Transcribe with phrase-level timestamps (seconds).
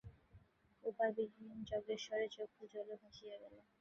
[0.83, 3.53] উপায়বিহীন যজ্ঞেশ্বরের চক্ষু জলে ভাসিয়া গেল।